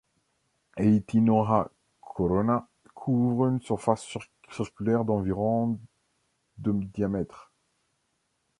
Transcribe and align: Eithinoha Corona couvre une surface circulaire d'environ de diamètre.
Eithinoha 0.77 1.69
Corona 2.01 2.67
couvre 2.95 3.49
une 3.49 3.61
surface 3.61 4.03
circulaire 4.49 5.05
d'environ 5.05 5.77
de 6.57 6.71
diamètre. 6.71 7.51